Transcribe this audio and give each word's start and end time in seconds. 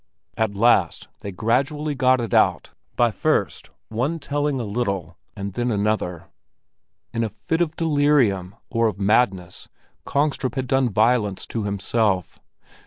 At 0.35 0.55
last 0.55 1.09
they 1.19 1.31
gradually 1.31 1.93
got 1.93 2.19
it 2.19 2.33
out 2.33 2.71
by 2.95 3.11
first 3.11 3.69
one 3.89 4.17
telling 4.17 4.59
a 4.59 4.63
little 4.63 5.15
and 5.35 5.53
then 5.53 5.71
another: 5.71 6.25
in 7.13 7.23
a 7.23 7.29
fit 7.29 7.61
of 7.61 7.75
delirium 7.75 8.55
or 8.71 8.87
of 8.87 8.97
madness 8.99 9.69
Kongstrup 10.03 10.55
had 10.55 10.65
done 10.65 10.89
violence 10.89 11.45
to 11.45 11.65
himself. 11.65 12.39